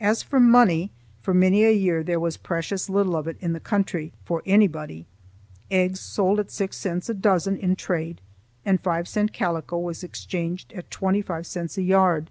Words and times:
As 0.00 0.20
for 0.20 0.40
money, 0.40 0.90
for 1.22 1.32
many 1.32 1.62
a 1.62 1.70
year 1.70 2.02
there 2.02 2.18
was 2.18 2.36
precious 2.36 2.88
little 2.90 3.14
of 3.14 3.28
it 3.28 3.36
in 3.38 3.52
the 3.52 3.60
country 3.60 4.12
for 4.24 4.42
anybody. 4.44 5.06
Eggs 5.70 6.00
sold 6.00 6.40
at 6.40 6.50
six 6.50 6.76
cents 6.76 7.08
a 7.08 7.14
dozen 7.14 7.56
in 7.58 7.76
trade, 7.76 8.20
and 8.66 8.80
five 8.80 9.06
cent 9.06 9.32
calico 9.32 9.78
was 9.78 10.02
exchanged 10.02 10.72
at 10.72 10.90
twenty 10.90 11.22
five 11.22 11.46
cents 11.46 11.78
a 11.78 11.82
yard. 11.82 12.30